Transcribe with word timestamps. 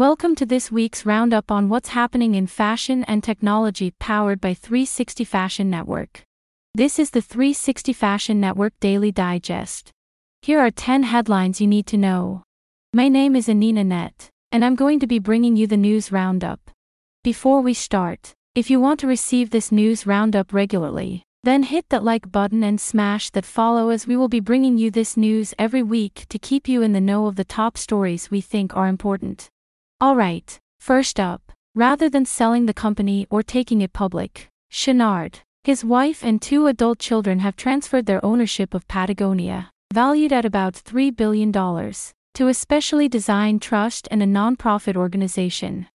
Welcome 0.00 0.34
to 0.36 0.46
this 0.46 0.72
week's 0.72 1.04
roundup 1.04 1.50
on 1.50 1.68
what's 1.68 1.90
happening 1.90 2.34
in 2.34 2.46
fashion 2.46 3.04
and 3.04 3.22
technology 3.22 3.92
powered 4.00 4.40
by 4.40 4.54
360 4.54 5.24
Fashion 5.24 5.68
Network. 5.68 6.22
This 6.74 6.98
is 6.98 7.10
the 7.10 7.20
360 7.20 7.92
Fashion 7.92 8.40
Network 8.40 8.72
Daily 8.80 9.12
Digest. 9.12 9.90
Here 10.40 10.58
are 10.58 10.70
10 10.70 11.02
headlines 11.02 11.60
you 11.60 11.66
need 11.66 11.86
to 11.88 11.98
know. 11.98 12.44
My 12.94 13.08
name 13.08 13.36
is 13.36 13.46
Anina 13.46 13.84
Net, 13.84 14.30
and 14.50 14.64
I'm 14.64 14.74
going 14.74 15.00
to 15.00 15.06
be 15.06 15.18
bringing 15.18 15.54
you 15.54 15.66
the 15.66 15.76
news 15.76 16.10
roundup. 16.10 16.70
Before 17.22 17.60
we 17.60 17.74
start, 17.74 18.32
if 18.54 18.70
you 18.70 18.80
want 18.80 19.00
to 19.00 19.06
receive 19.06 19.50
this 19.50 19.70
news 19.70 20.06
roundup 20.06 20.54
regularly, 20.54 21.24
then 21.42 21.64
hit 21.64 21.90
that 21.90 22.04
like 22.04 22.32
button 22.32 22.64
and 22.64 22.80
smash 22.80 23.28
that 23.32 23.44
follow 23.44 23.90
as 23.90 24.06
we 24.06 24.16
will 24.16 24.28
be 24.28 24.40
bringing 24.40 24.78
you 24.78 24.90
this 24.90 25.18
news 25.18 25.52
every 25.58 25.82
week 25.82 26.24
to 26.30 26.38
keep 26.38 26.68
you 26.68 26.80
in 26.80 26.94
the 26.94 27.02
know 27.02 27.26
of 27.26 27.36
the 27.36 27.44
top 27.44 27.76
stories 27.76 28.30
we 28.30 28.40
think 28.40 28.74
are 28.74 28.88
important. 28.88 29.50
Alright, 30.02 30.58
first 30.78 31.20
up, 31.20 31.52
rather 31.74 32.08
than 32.08 32.24
selling 32.24 32.64
the 32.64 32.72
company 32.72 33.26
or 33.28 33.42
taking 33.42 33.82
it 33.82 33.92
public, 33.92 34.48
Chouinard, 34.72 35.40
his 35.62 35.84
wife 35.84 36.24
and 36.24 36.40
two 36.40 36.68
adult 36.68 36.98
children 36.98 37.40
have 37.40 37.54
transferred 37.54 38.06
their 38.06 38.24
ownership 38.24 38.72
of 38.72 38.88
Patagonia, 38.88 39.70
valued 39.92 40.32
at 40.32 40.46
about 40.46 40.72
$3 40.72 41.14
billion, 41.14 41.52
to 41.52 42.48
a 42.48 42.54
specially 42.54 43.10
designed 43.10 43.60
trust 43.60 44.08
and 44.10 44.22
a 44.22 44.26
nonprofit 44.26 44.96
organization. 44.96 45.86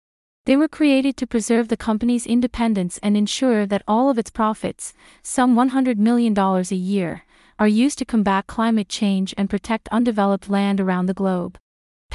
They 0.46 0.56
were 0.56 0.68
created 0.68 1.18
to 1.18 1.26
preserve 1.26 1.70
the 1.70 1.76
company's 1.76 2.28
independence 2.28 3.00
and 3.02 3.18
ensure 3.18 3.66
that 3.66 3.82
all 3.88 4.12
of 4.12 4.20
its 4.20 4.30
profits, 4.30 4.94
some 5.24 5.56
$100 5.56 5.98
million 5.98 6.38
a 6.38 6.76
year, 6.76 7.24
are 7.58 7.68
used 7.68 7.98
to 7.98 8.06
combat 8.06 8.46
climate 8.46 8.88
change 8.88 9.34
and 9.36 9.50
protect 9.50 9.88
undeveloped 9.88 10.48
land 10.48 10.80
around 10.80 11.08
the 11.08 11.16
globe. 11.16 11.58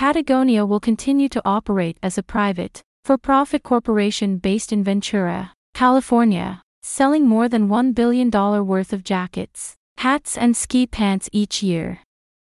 Patagonia 0.01 0.65
will 0.65 0.80
continue 0.80 1.29
to 1.29 1.43
operate 1.45 1.99
as 2.03 2.17
a 2.17 2.23
private, 2.23 2.83
for 3.05 3.19
profit 3.19 3.62
corporation 3.62 4.39
based 4.39 4.73
in 4.73 4.83
Ventura, 4.83 5.53
California, 5.74 6.63
selling 6.82 7.27
more 7.27 7.49
than 7.49 7.69
$1 7.69 7.95
billion 7.95 8.30
worth 8.30 8.93
of 8.93 9.05
jackets, 9.05 9.77
hats, 9.99 10.38
and 10.38 10.57
ski 10.57 10.87
pants 10.87 11.29
each 11.32 11.63
year. 11.63 12.01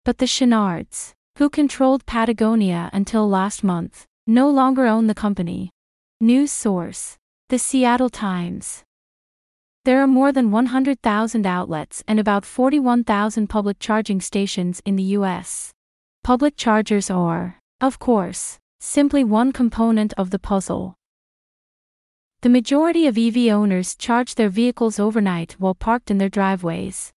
But 0.05 0.17
the 0.17 0.25
Chouinards, 0.25 1.13
who 1.37 1.49
controlled 1.49 2.05
Patagonia 2.05 2.89
until 2.93 3.27
last 3.27 3.63
month, 3.63 4.05
no 4.25 4.49
longer 4.49 4.85
own 4.85 5.07
the 5.07 5.13
company. 5.13 5.71
News 6.19 6.51
source 6.51 7.17
The 7.49 7.59
Seattle 7.59 8.09
Times. 8.09 8.83
There 9.83 10.01
are 10.01 10.07
more 10.07 10.31
than 10.31 10.51
100,000 10.51 11.45
outlets 11.45 12.03
and 12.07 12.19
about 12.19 12.45
41,000 12.45 13.47
public 13.47 13.79
charging 13.79 14.21
stations 14.21 14.81
in 14.85 14.95
the 14.95 15.17
US. 15.17 15.71
Public 16.23 16.55
chargers 16.55 17.09
are, 17.09 17.59
of 17.79 17.99
course, 17.99 18.59
simply 18.79 19.23
one 19.23 19.51
component 19.51 20.13
of 20.17 20.29
the 20.29 20.39
puzzle. 20.39 20.95
The 22.41 22.49
majority 22.49 23.07
of 23.07 23.17
EV 23.17 23.53
owners 23.53 23.95
charge 23.95 24.35
their 24.35 24.49
vehicles 24.49 24.99
overnight 24.99 25.53
while 25.59 25.75
parked 25.75 26.09
in 26.11 26.17
their 26.17 26.29
driveways. 26.29 27.11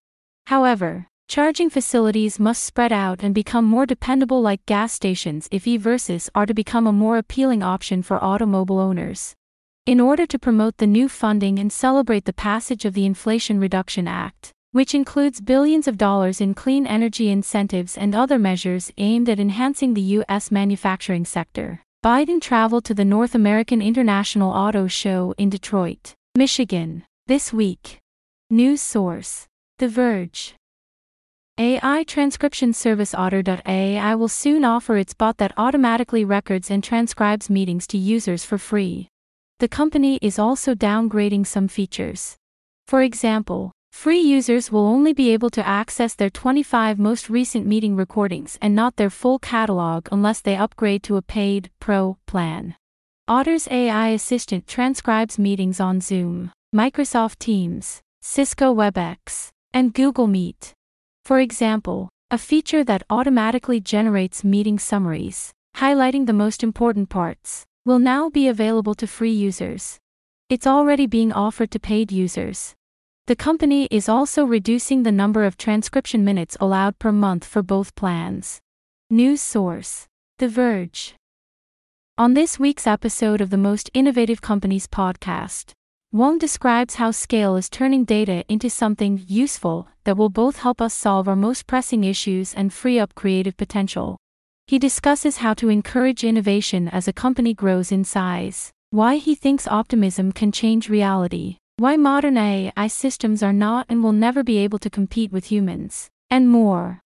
However, 0.46 1.08
Charging 1.26 1.70
facilities 1.70 2.38
must 2.38 2.62
spread 2.62 2.92
out 2.92 3.22
and 3.22 3.34
become 3.34 3.64
more 3.64 3.86
dependable 3.86 4.42
like 4.42 4.64
gas 4.66 4.92
stations 4.92 5.48
if 5.50 5.64
EVs 5.64 6.28
are 6.34 6.46
to 6.46 6.54
become 6.54 6.86
a 6.86 6.92
more 6.92 7.16
appealing 7.16 7.62
option 7.62 8.02
for 8.02 8.22
automobile 8.22 8.78
owners. 8.78 9.34
In 9.86 10.00
order 10.00 10.26
to 10.26 10.38
promote 10.38 10.76
the 10.76 10.86
new 10.86 11.08
funding 11.08 11.58
and 11.58 11.72
celebrate 11.72 12.26
the 12.26 12.32
passage 12.34 12.84
of 12.84 12.92
the 12.92 13.06
Inflation 13.06 13.58
Reduction 13.58 14.06
Act, 14.06 14.52
which 14.74 14.92
includes 14.92 15.40
billions 15.40 15.86
of 15.86 15.96
dollars 15.96 16.40
in 16.40 16.52
clean 16.52 16.84
energy 16.84 17.30
incentives 17.30 17.96
and 17.96 18.12
other 18.12 18.40
measures 18.40 18.90
aimed 18.98 19.28
at 19.28 19.38
enhancing 19.38 19.94
the 19.94 20.08
U.S. 20.18 20.50
manufacturing 20.50 21.24
sector, 21.24 21.80
Biden 22.04 22.40
traveled 22.40 22.84
to 22.86 22.92
the 22.92 23.04
North 23.04 23.36
American 23.36 23.80
International 23.80 24.50
Auto 24.50 24.88
Show 24.88 25.32
in 25.38 25.48
Detroit, 25.48 26.14
Michigan, 26.36 27.04
this 27.28 27.52
week. 27.52 28.00
News 28.50 28.82
source 28.82 29.46
The 29.78 29.86
Verge. 29.86 30.56
AI 31.56 32.02
transcription 32.02 32.72
service 32.72 33.14
Otter.ai 33.14 34.14
will 34.16 34.26
soon 34.26 34.64
offer 34.64 34.96
its 34.96 35.14
bot 35.14 35.36
that 35.36 35.54
automatically 35.56 36.24
records 36.24 36.68
and 36.68 36.82
transcribes 36.82 37.48
meetings 37.48 37.86
to 37.86 37.96
users 37.96 38.44
for 38.44 38.58
free. 38.58 39.06
The 39.60 39.68
company 39.68 40.18
is 40.20 40.36
also 40.36 40.74
downgrading 40.74 41.46
some 41.46 41.68
features. 41.68 42.34
For 42.88 43.02
example, 43.02 43.70
free 43.94 44.20
users 44.20 44.70
will 44.70 44.86
only 44.86 45.14
be 45.14 45.30
able 45.30 45.48
to 45.48 45.66
access 45.66 46.14
their 46.14 46.28
25 46.28 46.98
most 46.98 47.30
recent 47.30 47.64
meeting 47.64 47.96
recordings 47.96 48.58
and 48.60 48.74
not 48.74 48.96
their 48.96 49.08
full 49.08 49.38
catalog 49.38 50.08
unless 50.12 50.42
they 50.42 50.56
upgrade 50.56 51.02
to 51.02 51.16
a 51.16 51.22
paid, 51.22 51.70
pro 51.80 52.18
plan. 52.26 52.74
Otter's 53.28 53.66
AI 53.70 54.08
assistant 54.08 54.66
transcribes 54.66 55.38
meetings 55.38 55.80
on 55.80 56.02
Zoom, 56.02 56.50
Microsoft 56.74 57.38
Teams, 57.38 58.02
Cisco 58.20 58.74
WebEx, 58.74 59.48
and 59.72 59.94
Google 59.94 60.26
Meet. 60.26 60.74
For 61.24 61.38
example, 61.38 62.10
a 62.30 62.36
feature 62.36 62.84
that 62.84 63.04
automatically 63.08 63.80
generates 63.80 64.44
meeting 64.44 64.78
summaries, 64.78 65.52
highlighting 65.76 66.26
the 66.26 66.40
most 66.44 66.62
important 66.62 67.08
parts, 67.08 67.64
will 67.86 68.00
now 68.00 68.28
be 68.28 68.48
available 68.48 68.94
to 68.96 69.06
free 69.06 69.32
users. 69.32 69.98
It's 70.50 70.66
already 70.66 71.06
being 71.06 71.32
offered 71.32 71.70
to 71.70 71.78
paid 71.78 72.12
users. 72.12 72.74
The 73.26 73.34
company 73.34 73.88
is 73.90 74.06
also 74.06 74.44
reducing 74.44 75.02
the 75.02 75.10
number 75.10 75.44
of 75.44 75.56
transcription 75.56 76.26
minutes 76.26 76.58
allowed 76.60 76.98
per 76.98 77.10
month 77.10 77.46
for 77.46 77.62
both 77.62 77.94
plans. 77.94 78.60
News 79.08 79.40
source 79.40 80.06
The 80.36 80.46
Verge. 80.46 81.14
On 82.18 82.34
this 82.34 82.58
week's 82.58 82.86
episode 82.86 83.40
of 83.40 83.48
the 83.48 83.56
Most 83.56 83.90
Innovative 83.94 84.42
Companies 84.42 84.86
podcast, 84.86 85.72
Wang 86.12 86.36
describes 86.36 86.96
how 86.96 87.12
scale 87.12 87.56
is 87.56 87.70
turning 87.70 88.04
data 88.04 88.44
into 88.46 88.68
something 88.68 89.24
useful 89.26 89.88
that 90.04 90.18
will 90.18 90.28
both 90.28 90.58
help 90.58 90.82
us 90.82 90.92
solve 90.92 91.26
our 91.26 91.34
most 91.34 91.66
pressing 91.66 92.04
issues 92.04 92.52
and 92.52 92.74
free 92.74 92.98
up 92.98 93.14
creative 93.14 93.56
potential. 93.56 94.18
He 94.66 94.78
discusses 94.78 95.38
how 95.38 95.54
to 95.54 95.70
encourage 95.70 96.24
innovation 96.24 96.88
as 96.88 97.08
a 97.08 97.12
company 97.14 97.54
grows 97.54 97.90
in 97.90 98.04
size, 98.04 98.70
why 98.90 99.16
he 99.16 99.34
thinks 99.34 99.66
optimism 99.66 100.30
can 100.30 100.52
change 100.52 100.90
reality, 100.90 101.56
why 101.76 101.96
modern 101.96 102.38
AI 102.38 102.86
systems 102.86 103.42
are 103.42 103.52
not 103.52 103.86
and 103.88 104.02
will 104.02 104.12
never 104.12 104.44
be 104.44 104.58
able 104.58 104.78
to 104.78 104.88
compete 104.88 105.32
with 105.32 105.46
humans, 105.46 106.08
and 106.30 106.48
more. 106.48 107.00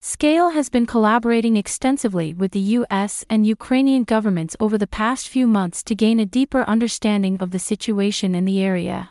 Scale 0.00 0.50
has 0.50 0.68
been 0.68 0.86
collaborating 0.86 1.56
extensively 1.56 2.34
with 2.34 2.52
the 2.52 2.74
US 2.78 3.24
and 3.28 3.46
Ukrainian 3.46 4.04
governments 4.04 4.56
over 4.60 4.78
the 4.78 4.86
past 4.86 5.28
few 5.28 5.46
months 5.46 5.82
to 5.84 5.94
gain 5.94 6.20
a 6.20 6.26
deeper 6.26 6.62
understanding 6.64 7.36
of 7.40 7.50
the 7.50 7.58
situation 7.58 8.34
in 8.34 8.44
the 8.44 8.62
area. 8.62 9.10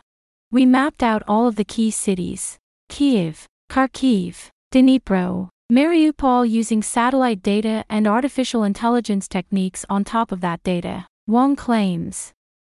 We 0.50 0.66
mapped 0.66 1.02
out 1.02 1.22
all 1.28 1.46
of 1.46 1.56
the 1.56 1.64
key 1.64 1.90
cities 1.90 2.58
Kiev, 2.88 3.46
Kharkiv, 3.70 4.50
Dnipro, 4.72 5.48
Mariupol 5.72 6.48
using 6.48 6.82
satellite 6.82 7.42
data 7.42 7.84
and 7.88 8.06
artificial 8.06 8.64
intelligence 8.64 9.26
techniques 9.28 9.84
on 9.88 10.04
top 10.04 10.30
of 10.30 10.40
that 10.40 10.62
data, 10.62 11.06
Wang 11.26 11.56
claims. 11.56 12.32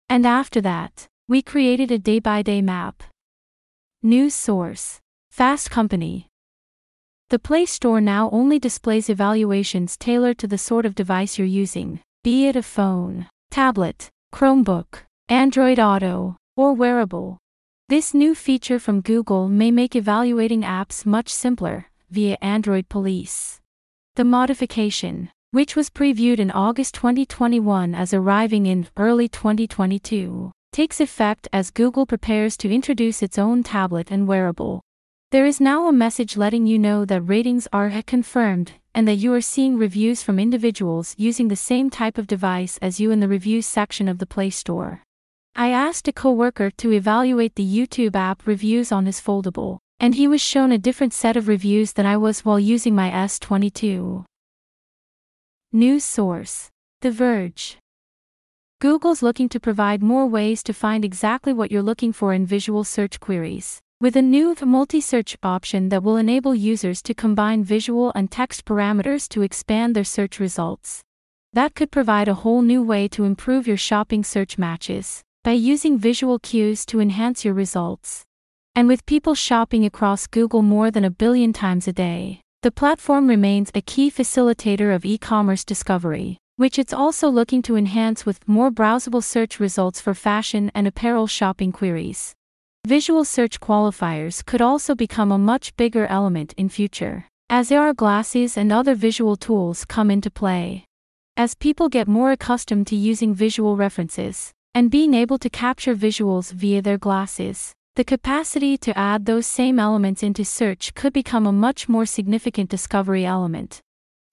And 0.10 0.26
after 0.26 0.60
that, 0.62 1.08
we 1.30 1.44
created 1.44 1.92
a 1.92 2.00
day 2.00 2.18
by 2.18 2.42
day 2.42 2.60
map. 2.60 3.04
News 4.02 4.34
source 4.34 5.00
Fast 5.30 5.70
Company 5.70 6.26
the 7.30 7.38
Play 7.38 7.68
Store 7.68 8.02
now 8.02 8.32
only 8.32 8.58
displays 8.58 9.08
evaluations 9.08 9.96
tailored 9.96 10.40
to 10.40 10.48
the 10.48 10.58
sort 10.58 10.88
of 10.88 10.96
device 10.96 11.38
you're 11.38 11.46
using, 11.46 12.00
be 12.24 12.48
it 12.48 12.56
a 12.56 12.64
phone, 12.64 13.28
tablet, 13.52 14.10
Chromebook, 14.34 15.04
Android 15.28 15.78
Auto, 15.78 16.38
or 16.58 16.74
wearable. 16.74 17.38
This 17.90 18.16
new 18.16 18.34
feature 18.34 18.80
from 18.80 19.02
Google 19.02 19.48
may 19.48 19.70
make 19.70 19.96
evaluating 19.96 20.64
apps 20.64 21.06
much 21.06 21.30
simpler 21.30 21.86
via 22.10 22.40
Android 22.42 22.90
Police. 22.90 23.60
The 24.16 24.24
modification, 24.24 25.30
which 25.52 25.76
was 25.76 25.92
previewed 25.92 26.40
in 26.40 26.50
August 26.50 26.96
2021 26.96 27.94
as 27.94 28.16
arriving 28.16 28.66
in 28.66 28.88
early 28.98 29.28
2022, 29.28 30.52
takes 30.72 31.02
effect 31.02 31.48
as 31.52 31.72
Google 31.72 32.06
prepares 32.06 32.56
to 32.58 32.74
introduce 32.74 33.24
its 33.24 33.38
own 33.38 33.64
tablet 33.64 34.12
and 34.12 34.28
wearable. 34.28 34.82
There 35.32 35.46
is 35.46 35.60
now 35.62 35.88
a 35.88 35.94
message 35.94 36.38
letting 36.38 36.66
you 36.68 36.80
know 36.80 37.06
that 37.06 37.22
ratings 37.22 37.68
are 37.72 37.92
confirmed 38.04 38.74
and 38.96 39.08
that 39.08 39.16
you 39.16 39.34
are 39.34 39.42
seeing 39.42 39.78
reviews 39.78 40.24
from 40.24 40.40
individuals 40.40 41.16
using 41.18 41.48
the 41.48 41.56
same 41.56 41.90
type 41.90 42.18
of 42.18 42.28
device 42.28 42.78
as 42.82 43.00
you 43.00 43.12
in 43.12 43.20
the 43.20 43.28
reviews 43.28 43.66
section 43.66 44.08
of 44.08 44.18
the 44.18 44.26
Play 44.26 44.50
Store. 44.50 45.04
I 45.56 45.70
asked 45.70 46.08
a 46.08 46.14
coworker 46.14 46.70
to 46.72 46.92
evaluate 46.94 47.56
the 47.56 47.68
YouTube 47.68 48.16
app 48.16 48.46
reviews 48.48 48.92
on 48.92 49.06
his 49.06 49.20
foldable, 49.20 49.80
and 50.00 50.16
he 50.16 50.28
was 50.28 50.42
shown 50.42 50.72
a 50.72 50.78
different 50.78 51.14
set 51.14 51.36
of 51.36 51.48
reviews 51.48 51.94
than 51.94 52.06
I 52.06 52.18
was 52.18 52.46
while 52.46 52.60
using 52.60 52.96
my 52.96 53.10
S22. 53.10 54.26
News 55.72 56.04
source 56.04 56.70
The 57.02 57.12
Verge. 57.12 57.78
Google's 58.82 59.22
looking 59.22 59.50
to 59.50 59.60
provide 59.60 60.02
more 60.02 60.26
ways 60.26 60.64
to 60.64 60.74
find 60.74 61.04
exactly 61.04 61.52
what 61.52 61.70
you're 61.70 61.82
looking 61.82 62.14
for 62.14 62.34
in 62.34 62.46
visual 62.46 62.86
search 62.86 63.20
queries. 63.20 63.82
With 64.00 64.16
a 64.16 64.22
new 64.22 64.56
multi-search 64.64 65.36
option 65.44 65.90
that 65.90 66.02
will 66.02 66.16
enable 66.16 66.56
users 66.56 67.02
to 67.02 67.14
combine 67.14 67.62
visual 67.62 68.14
and 68.16 68.32
text 68.32 68.64
parameters 68.64 69.28
to 69.30 69.42
expand 69.42 69.98
their 69.98 70.06
search 70.06 70.40
results. 70.40 71.02
That 71.52 71.76
could 71.76 71.92
provide 71.92 72.30
a 72.30 72.36
whole 72.36 72.62
new 72.62 72.82
way 72.82 73.10
to 73.10 73.26
improve 73.26 73.68
your 73.68 73.76
shopping 73.76 74.24
search 74.24 74.58
matches 74.58 75.24
by 75.44 75.52
using 75.52 75.98
visual 75.98 76.40
cues 76.40 76.86
to 76.86 77.02
enhance 77.02 77.44
your 77.44 77.56
results. 77.56 78.24
And 78.78 78.88
with 78.88 79.06
people 79.06 79.36
shopping 79.36 79.84
across 79.84 80.26
Google 80.26 80.62
more 80.62 80.90
than 80.90 81.04
a 81.04 81.12
billion 81.12 81.52
times 81.52 81.90
a 81.90 81.92
day, 81.92 82.40
the 82.62 82.72
platform 82.72 83.28
remains 83.28 83.72
a 83.76 83.82
key 83.82 84.10
facilitator 84.10 84.96
of 84.96 85.04
e 85.04 85.18
commerce 85.18 85.66
discovery, 85.66 86.38
which 86.60 86.78
it's 86.78 86.92
also 86.92 87.30
looking 87.30 87.62
to 87.62 87.78
enhance 87.78 88.26
with 88.26 88.46
more 88.46 88.70
browsable 88.70 89.24
search 89.24 89.62
results 89.62 90.02
for 90.02 90.14
fashion 90.14 90.70
and 90.76 90.86
apparel 90.86 91.26
shopping 91.26 91.72
queries. 91.72 92.34
Visual 92.86 93.24
search 93.24 93.62
qualifiers 93.62 94.46
could 94.46 94.62
also 94.62 94.94
become 94.94 95.32
a 95.32 95.38
much 95.38 95.74
bigger 95.78 96.06
element 96.08 96.54
in 96.58 96.68
future, 96.68 97.26
as 97.50 97.72
AR 97.72 97.94
glasses 97.94 98.58
and 98.58 98.74
other 98.74 98.94
visual 98.94 99.38
tools 99.38 99.86
come 99.86 100.12
into 100.12 100.30
play. 100.30 100.84
As 101.38 101.56
people 101.56 101.88
get 101.88 102.10
more 102.10 102.34
accustomed 102.34 102.88
to 102.88 102.96
using 102.98 103.34
visual 103.34 103.78
references 103.78 104.52
and 104.76 104.92
being 104.92 105.14
able 105.14 105.38
to 105.38 105.50
capture 105.50 105.96
visuals 105.96 106.52
via 106.52 106.82
their 106.82 106.98
glasses, 106.98 107.72
the 107.96 108.04
capacity 108.04 108.78
to 108.80 108.98
add 108.98 109.26
those 109.26 109.48
same 109.48 109.80
elements 109.80 110.24
into 110.24 110.44
search 110.44 110.94
could 110.94 111.14
become 111.14 111.48
a 111.48 111.54
much 111.54 111.88
more 111.88 112.06
significant 112.06 112.70
discovery 112.70 113.26
element. 113.26 113.80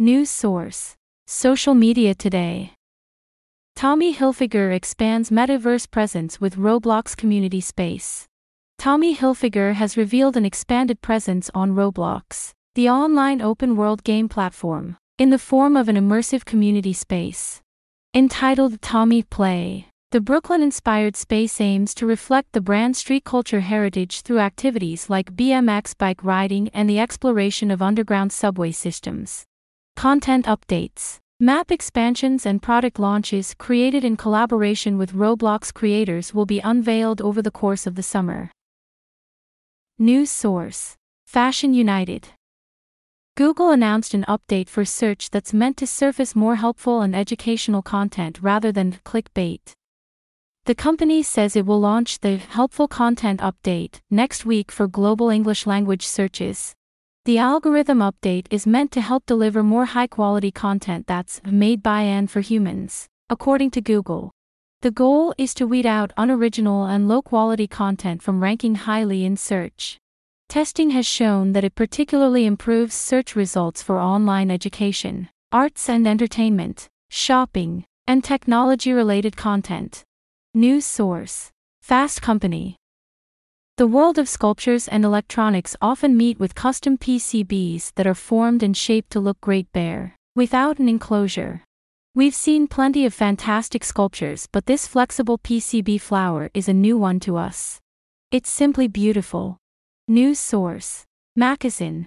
News 0.01 0.29
source 0.29 0.97
Social 1.29 1.75
media 1.75 2.15
today. 2.15 2.75
Tommy 3.75 4.15
Hilfiger 4.15 4.73
expands 4.73 5.29
metaverse 5.29 5.91
presence 5.91 6.41
with 6.41 6.55
Roblox 6.55 7.17
community 7.17 7.61
space. 7.61 8.27
Tommy 8.79 9.17
Hilfiger 9.17 9.75
has 9.75 9.97
revealed 9.97 10.37
an 10.37 10.45
expanded 10.45 11.03
presence 11.03 11.51
on 11.53 11.75
Roblox, 11.75 12.53
the 12.77 12.89
online 12.89 13.43
open 13.43 13.75
world 13.75 14.05
game 14.05 14.29
platform, 14.29 14.99
in 15.19 15.31
the 15.31 15.39
form 15.39 15.77
of 15.77 15.89
an 15.89 15.97
immersive 15.97 16.45
community 16.45 16.93
space. 16.93 17.61
Entitled 18.15 18.81
Tommy 18.81 19.25
Play, 19.25 19.89
the 20.13 20.21
Brooklyn 20.21 20.63
inspired 20.63 21.17
space 21.17 21.61
aims 21.61 21.93
to 21.95 22.07
reflect 22.07 22.53
the 22.53 22.61
brand 22.61 22.97
street 22.97 23.25
culture 23.25 23.63
heritage 23.63 24.21
through 24.21 24.39
activities 24.39 25.11
like 25.11 25.35
BMX 25.35 25.99
bike 25.99 26.23
riding 26.23 26.69
and 26.69 26.89
the 26.89 27.01
exploration 27.01 27.73
of 27.73 27.83
underground 27.83 28.31
subway 28.31 28.71
systems. 28.71 29.45
Content 29.97 30.45
updates, 30.45 31.21
map 31.41 31.73
expansions, 31.73 32.45
and 32.45 32.61
product 32.63 32.99
launches 32.99 33.55
created 33.55 34.05
in 34.05 34.15
collaboration 34.15 34.99
with 34.99 35.15
Roblox 35.15 35.73
creators 35.73 36.35
will 36.35 36.45
be 36.45 36.61
unveiled 36.61 37.23
over 37.23 37.41
the 37.41 37.51
course 37.51 37.87
of 37.87 37.95
the 37.95 38.03
summer. 38.03 38.51
News 39.99 40.31
source 40.31 40.97
Fashion 41.27 41.73
United. 41.73 42.29
Google 43.39 43.71
announced 43.71 44.13
an 44.13 44.27
update 44.29 44.69
for 44.69 44.85
search 44.85 45.31
that's 45.31 45.55
meant 45.55 45.79
to 45.79 45.87
surface 45.87 46.37
more 46.37 46.57
helpful 46.57 47.01
and 47.01 47.17
educational 47.17 47.81
content 47.81 48.39
rather 48.43 48.71
than 48.71 49.01
clickbait. 49.03 49.73
The 50.67 50.75
company 50.75 51.23
says 51.23 51.57
it 51.57 51.65
will 51.65 51.81
launch 51.81 52.21
the 52.21 52.37
Helpful 52.37 52.87
Content 52.87 53.41
Update 53.41 54.01
next 54.11 54.45
week 54.45 54.71
for 54.71 54.87
global 54.87 55.31
English 55.31 55.67
language 55.67 56.07
searches, 56.07 56.75
the 57.27 57.39
algorithm 57.39 57.99
update 57.99 58.47
is 58.53 58.69
meant 58.69 58.93
to 58.93 59.01
help 59.01 59.27
deliver 59.27 59.61
more 59.61 59.87
high 59.87 60.07
quality 60.07 60.53
content 60.53 61.09
that's 61.09 61.41
made 61.45 61.83
by 61.83 62.03
and 62.03 62.31
for 62.31 62.41
humans, 62.41 63.09
according 63.29 63.69
to 63.69 63.81
Google. 63.81 64.31
The 64.83 64.93
goal 64.93 65.35
is 65.37 65.53
to 65.55 65.67
weed 65.67 65.87
out 65.87 66.13
unoriginal 66.17 66.87
and 66.87 67.09
low 67.09 67.23
quality 67.23 67.67
content 67.67 68.23
from 68.23 68.45
ranking 68.45 68.77
highly 68.77 69.25
in 69.25 69.37
search. 69.37 69.99
Testing 70.49 70.91
has 70.91 71.05
shown 71.05 71.53
that 71.53 71.65
it 71.65 71.75
particularly 71.75 72.47
improves 72.47 72.95
search 72.95 73.35
results 73.35 73.83
for 73.83 73.99
online 73.99 74.49
education, 74.49 75.29
arts 75.51 75.89
and 75.89 76.07
entertainment, 76.07 76.87
shopping, 77.11 77.85
and 78.07 78.23
technology 78.23 78.93
related 78.93 79.37
content. 79.37 80.05
News 80.55 80.87
source 80.87 81.51
Fast 81.83 82.23
Company 82.23 82.77
the 83.77 83.87
world 83.87 84.17
of 84.17 84.27
sculptures 84.27 84.89
and 84.89 85.05
electronics 85.05 85.77
often 85.83 86.17
meet 86.17 86.41
with 86.41 86.55
custom 86.55 86.97
PCBs 86.97 87.93
that 87.97 88.07
are 88.07 88.15
formed 88.15 88.63
and 88.63 88.75
shaped 88.75 89.11
to 89.11 89.21
look 89.21 89.39
great 89.43 89.71
bare, 89.73 90.17
without 90.35 90.79
an 90.79 90.89
enclosure. 90.89 91.63
We've 92.15 92.35
seen 92.35 92.69
plenty 92.69 93.05
of 93.05 93.13
fantastic 93.13 93.85
sculptures, 93.85 94.49
but 94.51 94.65
this 94.65 94.87
flexible 94.87 95.37
PCB 95.37 96.01
flower 96.01 96.51
is 96.55 96.71
a 96.71 96.73
new 96.73 96.97
one 96.97 97.21
to 97.21 97.37
us. 97.37 97.79
It's 98.31 98.49
simply 98.49 98.89
beautiful. 98.89 99.59
News 100.09 100.39
source 100.39 101.05
Makezine. 101.39 102.07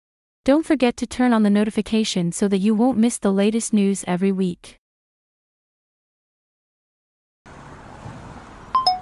Don't 0.46 0.64
forget 0.64 0.96
to 0.96 1.06
turn 1.06 1.34
on 1.34 1.42
the 1.42 1.50
notification 1.50 2.32
so 2.32 2.48
that 2.48 2.56
you 2.56 2.74
won't 2.74 2.96
miss 2.96 3.18
the 3.18 3.30
latest 3.30 3.74
news 3.74 4.02
every 4.06 4.32
week. 4.32 4.78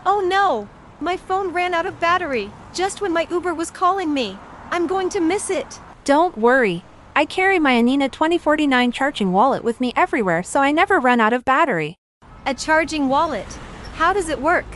Oh 0.05 0.27
no! 0.27 0.69
My 1.01 1.17
phone 1.17 1.53
ran 1.53 1.73
out 1.73 1.87
of 1.87 2.01
battery 2.01 2.51
just 2.75 3.01
when 3.01 3.13
my 3.13 3.29
Uber 3.31 3.55
was 3.55 3.71
calling 3.71 4.13
me. 4.13 4.37
I'm 4.73 4.89
going 4.89 5.09
to 5.11 5.21
miss 5.21 5.51
it. 5.51 5.79
Don't 6.03 6.37
worry. 6.37 6.83
I 7.17 7.25
carry 7.25 7.59
my 7.59 7.73
Anina 7.73 8.11
2049 8.11 8.93
charging 8.93 9.33
wallet 9.33 9.65
with 9.65 9.81
me 9.81 9.91
everywhere 9.97 10.43
so 10.43 10.61
I 10.61 10.71
never 10.71 11.01
run 11.01 11.19
out 11.19 11.33
of 11.33 11.47
battery. 11.47 11.97
A 12.45 12.53
charging 12.53 13.09
wallet? 13.09 13.47
How 13.95 14.13
does 14.13 14.29
it 14.29 14.39
work? 14.39 14.67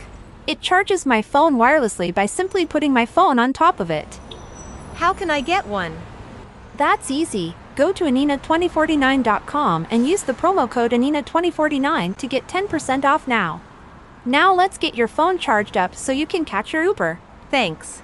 It 0.47 0.59
charges 0.59 1.05
my 1.05 1.21
phone 1.21 1.57
wirelessly 1.57 2.11
by 2.11 2.25
simply 2.25 2.65
putting 2.65 2.91
my 2.91 3.05
phone 3.05 3.37
on 3.37 3.53
top 3.53 3.79
of 3.79 3.91
it. 3.91 4.19
How 4.95 5.13
can 5.13 5.29
I 5.29 5.41
get 5.41 5.67
one? 5.67 5.95
That's 6.77 7.11
easy. 7.11 7.53
Go 7.75 7.93
to 7.93 8.05
Anina2049.com 8.05 9.85
and 9.91 10.07
use 10.07 10.23
the 10.23 10.33
promo 10.33 10.67
code 10.67 10.93
Anina2049 10.93 12.17
to 12.17 12.27
get 12.27 12.47
10% 12.47 13.05
off 13.05 13.27
now. 13.27 13.61
Now 14.25 14.51
let's 14.51 14.79
get 14.79 14.95
your 14.95 15.07
phone 15.07 15.37
charged 15.37 15.77
up 15.77 15.93
so 15.93 16.11
you 16.11 16.25
can 16.25 16.43
catch 16.43 16.73
your 16.73 16.85
Uber. 16.85 17.19
Thanks. 17.51 18.01